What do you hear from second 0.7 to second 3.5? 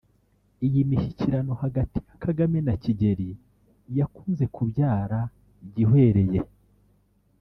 mishyikirano hagati ya Kagame na Kigeli